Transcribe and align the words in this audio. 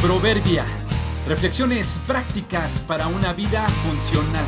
Proverbia. 0.00 0.64
Reflexiones 1.28 2.00
prácticas 2.06 2.84
para 2.84 3.06
una 3.06 3.34
vida 3.34 3.62
funcional. 3.64 4.46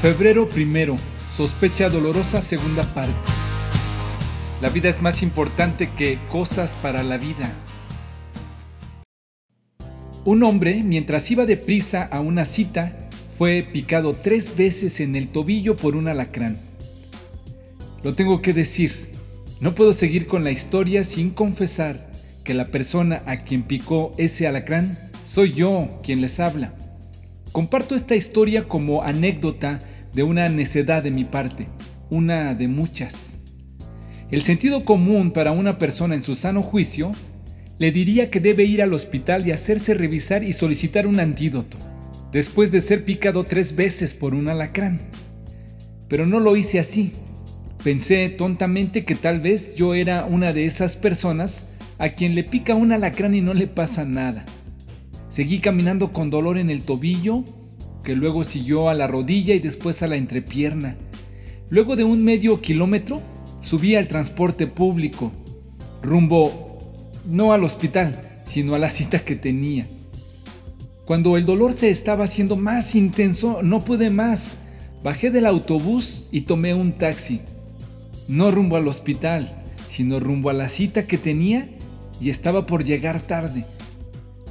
Febrero 0.00 0.48
primero. 0.48 0.96
Sospecha 1.36 1.88
dolorosa 1.88 2.40
segunda 2.40 2.84
parte. 2.94 3.12
La 4.60 4.68
vida 4.68 4.88
es 4.88 5.02
más 5.02 5.24
importante 5.24 5.90
que 5.98 6.16
cosas 6.30 6.76
para 6.80 7.02
la 7.02 7.16
vida. 7.16 7.50
Un 10.24 10.44
hombre, 10.44 10.80
mientras 10.84 11.28
iba 11.28 11.44
deprisa 11.44 12.04
a 12.04 12.20
una 12.20 12.44
cita, 12.44 13.10
fue 13.36 13.64
picado 13.64 14.12
tres 14.12 14.56
veces 14.56 15.00
en 15.00 15.16
el 15.16 15.26
tobillo 15.26 15.76
por 15.76 15.96
un 15.96 16.06
alacrán. 16.06 16.60
Lo 18.04 18.14
tengo 18.14 18.40
que 18.42 18.52
decir, 18.52 19.10
no 19.60 19.74
puedo 19.74 19.92
seguir 19.92 20.28
con 20.28 20.44
la 20.44 20.52
historia 20.52 21.02
sin 21.02 21.30
confesar 21.30 22.11
que 22.44 22.54
la 22.54 22.68
persona 22.68 23.22
a 23.26 23.38
quien 23.38 23.62
picó 23.64 24.12
ese 24.18 24.46
alacrán 24.46 24.98
soy 25.24 25.52
yo 25.52 26.00
quien 26.02 26.20
les 26.20 26.40
habla. 26.40 26.74
Comparto 27.52 27.94
esta 27.94 28.14
historia 28.14 28.64
como 28.64 29.02
anécdota 29.02 29.78
de 30.12 30.22
una 30.22 30.48
necedad 30.48 31.02
de 31.02 31.10
mi 31.10 31.24
parte, 31.24 31.68
una 32.10 32.54
de 32.54 32.68
muchas. 32.68 33.38
El 34.30 34.42
sentido 34.42 34.84
común 34.84 35.32
para 35.32 35.52
una 35.52 35.78
persona 35.78 36.14
en 36.14 36.22
su 36.22 36.34
sano 36.34 36.62
juicio 36.62 37.12
le 37.78 37.92
diría 37.92 38.30
que 38.30 38.40
debe 38.40 38.64
ir 38.64 38.82
al 38.82 38.94
hospital 38.94 39.46
y 39.46 39.50
hacerse 39.50 39.94
revisar 39.94 40.44
y 40.44 40.52
solicitar 40.52 41.06
un 41.06 41.20
antídoto, 41.20 41.76
después 42.32 42.70
de 42.70 42.80
ser 42.80 43.04
picado 43.04 43.44
tres 43.44 43.76
veces 43.76 44.14
por 44.14 44.34
un 44.34 44.48
alacrán. 44.48 45.00
Pero 46.08 46.26
no 46.26 46.40
lo 46.40 46.56
hice 46.56 46.78
así. 46.78 47.12
Pensé 47.82 48.28
tontamente 48.28 49.04
que 49.04 49.14
tal 49.14 49.40
vez 49.40 49.74
yo 49.74 49.94
era 49.94 50.24
una 50.24 50.52
de 50.52 50.64
esas 50.64 50.96
personas 50.96 51.66
a 52.02 52.08
quien 52.08 52.34
le 52.34 52.42
pica 52.42 52.74
un 52.74 52.90
alacrán 52.90 53.32
y 53.36 53.40
no 53.40 53.54
le 53.54 53.68
pasa 53.68 54.04
nada. 54.04 54.44
Seguí 55.28 55.60
caminando 55.60 56.12
con 56.12 56.30
dolor 56.30 56.58
en 56.58 56.68
el 56.68 56.82
tobillo, 56.82 57.44
que 58.02 58.16
luego 58.16 58.42
siguió 58.42 58.88
a 58.88 58.94
la 58.94 59.06
rodilla 59.06 59.54
y 59.54 59.60
después 59.60 60.02
a 60.02 60.08
la 60.08 60.16
entrepierna. 60.16 60.96
Luego 61.70 61.94
de 61.94 62.02
un 62.02 62.24
medio 62.24 62.60
kilómetro, 62.60 63.22
subí 63.60 63.94
al 63.94 64.08
transporte 64.08 64.66
público, 64.66 65.30
rumbo 66.02 66.80
no 67.24 67.52
al 67.52 67.62
hospital, 67.62 68.42
sino 68.46 68.74
a 68.74 68.80
la 68.80 68.90
cita 68.90 69.20
que 69.20 69.36
tenía. 69.36 69.86
Cuando 71.04 71.36
el 71.36 71.46
dolor 71.46 71.72
se 71.72 71.90
estaba 71.90 72.24
haciendo 72.24 72.56
más 72.56 72.96
intenso, 72.96 73.62
no 73.62 73.78
pude 73.78 74.10
más. 74.10 74.58
Bajé 75.04 75.30
del 75.30 75.46
autobús 75.46 76.28
y 76.32 76.40
tomé 76.40 76.74
un 76.74 76.98
taxi. 76.98 77.42
No 78.26 78.50
rumbo 78.50 78.74
al 78.74 78.88
hospital, 78.88 79.48
sino 79.88 80.18
rumbo 80.18 80.50
a 80.50 80.52
la 80.52 80.68
cita 80.68 81.06
que 81.06 81.16
tenía 81.16 81.68
y 82.22 82.30
estaba 82.30 82.66
por 82.66 82.84
llegar 82.84 83.20
tarde. 83.20 83.64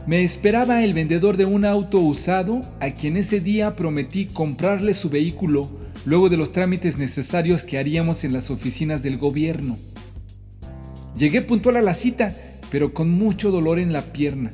Me 0.05 0.23
esperaba 0.23 0.83
el 0.83 0.94
vendedor 0.94 1.38
de 1.38 1.45
un 1.45 1.64
auto 1.64 2.00
usado 2.00 2.61
a 2.81 2.91
quien 2.91 3.16
ese 3.16 3.39
día 3.39 3.77
prometí 3.77 4.25
comprarle 4.25 4.94
su 4.94 5.09
vehículo 5.09 5.69
luego 6.05 6.27
de 6.30 6.36
los 6.36 6.52
trámites 6.52 6.97
necesarios 6.97 7.64
que 7.64 7.77
haríamos 7.77 8.25
en 8.25 8.33
las 8.33 8.52
oficinas 8.52 9.03
del 9.03 9.17
gobierno. 9.17 9.77
Llegué 11.17 11.42
puntual 11.42 11.77
a 11.77 11.81
la 11.81 11.94
cita, 11.94 12.36
pero 12.72 12.94
con 12.94 13.09
mucho 13.09 13.52
dolor 13.52 13.80
en 13.80 13.94
la 13.94 14.02
pierna. 14.02 14.53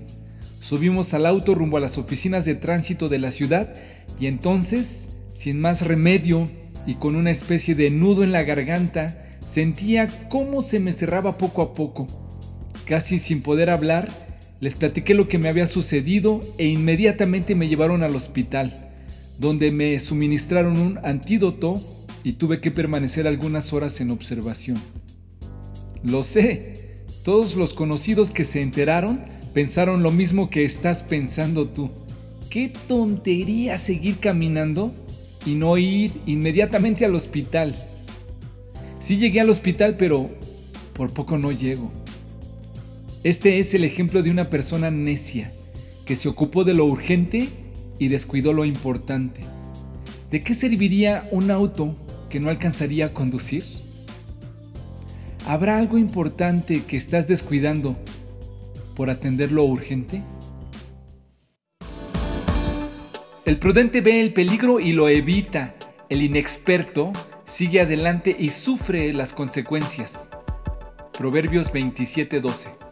Subimos 0.60 1.14
al 1.16 1.26
auto 1.26 1.56
rumbo 1.56 1.78
a 1.78 1.80
las 1.80 1.98
oficinas 1.98 2.46
de 2.46 2.54
tránsito 2.54 3.10
de 3.10 3.18
la 3.18 3.32
ciudad 3.32 3.74
y 4.20 4.28
entonces, 4.28 5.10
sin 5.34 5.60
más 5.60 5.82
remedio 5.82 6.50
y 6.86 6.96
con 6.96 7.16
una 7.16 7.32
especie 7.32 7.74
de 7.74 7.90
nudo 7.90 8.24
en 8.24 8.32
la 8.32 8.44
garganta, 8.44 9.26
sentía 9.40 10.08
cómo 10.30 10.62
se 10.62 10.80
me 10.80 10.94
cerraba 10.94 11.38
poco 11.38 11.64
a 11.64 11.74
poco. 11.74 12.27
Casi 12.88 13.20
sin 13.20 13.42
poder 13.42 13.70
hablar, 13.70 14.08
les 14.62 14.76
platiqué 14.76 15.14
lo 15.14 15.28
que 15.28 15.38
me 15.38 15.50
había 15.50 15.68
sucedido 15.68 16.40
e 16.58 16.68
inmediatamente 16.68 17.54
me 17.54 17.68
llevaron 17.68 18.02
al 18.02 18.16
hospital, 18.16 18.92
donde 19.38 19.72
me 19.72 20.00
suministraron 20.00 20.80
un 20.80 20.98
antídoto 21.04 21.82
y 22.24 22.34
tuve 22.34 22.62
que 22.62 22.72
permanecer 22.72 23.28
algunas 23.28 23.74
horas 23.74 24.00
en 24.00 24.10
observación. 24.10 24.78
Lo 26.02 26.24
sé, 26.24 27.04
todos 27.26 27.56
los 27.56 27.74
conocidos 27.74 28.32
que 28.32 28.46
se 28.46 28.62
enteraron 28.62 29.22
pensaron 29.54 30.02
lo 30.02 30.12
mismo 30.12 30.50
que 30.50 30.64
estás 30.64 31.04
pensando 31.04 31.68
tú. 31.68 31.92
¿Qué 32.50 32.72
tontería 32.88 33.78
seguir 33.78 34.20
caminando 34.20 34.94
y 35.46 35.56
no 35.56 35.78
ir 35.78 36.14
inmediatamente 36.26 37.04
al 37.04 37.16
hospital? 37.16 37.76
Sí 39.02 39.18
llegué 39.18 39.42
al 39.42 39.50
hospital, 39.50 39.98
pero 39.98 40.30
por 40.94 41.14
poco 41.14 41.38
no 41.38 41.52
llego. 41.52 41.92
Este 43.28 43.60
es 43.60 43.74
el 43.74 43.84
ejemplo 43.84 44.24
de 44.24 44.32
una 44.32 44.46
persona 44.46 44.90
necia 44.90 45.52
que 46.06 46.16
se 46.16 46.30
ocupó 46.30 46.64
de 46.64 46.74
lo 46.74 46.86
urgente 46.86 47.50
y 48.00 48.08
descuidó 48.08 48.54
lo 48.54 48.64
importante. 48.64 49.42
¿De 50.32 50.40
qué 50.40 50.56
serviría 50.56 51.28
un 51.32 51.52
auto 51.52 51.98
que 52.30 52.40
no 52.40 52.50
alcanzaría 52.50 53.08
a 53.08 53.10
conducir? 53.10 53.66
¿Habrá 55.46 55.78
algo 55.78 55.98
importante 55.98 56.84
que 56.88 56.96
estás 56.96 57.28
descuidando 57.28 57.98
por 58.96 59.10
atender 59.10 59.52
lo 59.52 59.66
urgente? 59.66 60.24
El 63.44 63.58
prudente 63.58 64.00
ve 64.00 64.22
el 64.22 64.32
peligro 64.32 64.80
y 64.80 64.94
lo 64.94 65.10
evita. 65.10 65.76
El 66.08 66.22
inexperto 66.22 67.12
sigue 67.44 67.82
adelante 67.82 68.34
y 68.40 68.52
sufre 68.52 69.12
las 69.12 69.34
consecuencias. 69.34 70.30
Proverbios 71.12 71.74
27:12 71.74 72.87